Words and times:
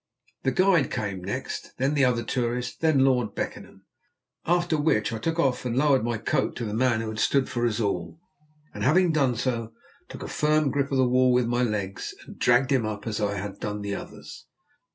The 0.41 0.51
guide 0.51 0.89
came 0.89 1.23
next, 1.23 1.77
then 1.77 1.93
the 1.93 2.05
other 2.05 2.23
tourist, 2.23 2.81
then 2.81 3.05
Lord 3.05 3.35
Beckenham. 3.35 3.85
After 4.47 4.75
which 4.75 5.13
I 5.13 5.19
took 5.19 5.37
off 5.37 5.63
and 5.63 5.77
lowered 5.77 6.03
my 6.03 6.17
coat 6.17 6.55
to 6.55 6.65
the 6.65 6.73
man 6.73 7.01
who 7.01 7.09
had 7.09 7.19
stood 7.19 7.47
for 7.47 7.67
us 7.67 7.79
all, 7.79 8.19
and 8.73 8.83
having 8.83 9.11
done 9.11 9.35
so, 9.35 9.73
took 10.09 10.23
a 10.23 10.27
firm 10.27 10.71
grip 10.71 10.91
of 10.91 10.97
the 10.97 11.07
wall 11.07 11.31
with 11.31 11.45
my 11.45 11.61
legs, 11.61 12.15
and 12.25 12.39
dragged 12.39 12.71
him 12.71 12.83
up 12.83 13.05
as 13.05 13.21
I 13.21 13.35
had 13.35 13.59
done 13.59 13.81
the 13.83 13.93
others. 13.93 14.47